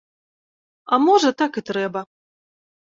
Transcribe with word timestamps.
А 0.93 0.99
можа, 1.05 1.29
так 1.45 1.51
і 1.63 1.67
трэба. 1.71 2.07